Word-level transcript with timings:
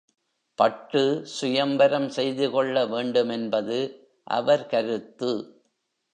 பட்டு 0.55 1.21
சுயம்வரம் 1.41 2.07
செய்துகொள்ள 2.07 2.85
வேண்டுமென்பது 2.85 3.79
அவர் 4.23 4.65
கருத்து. 4.65 5.31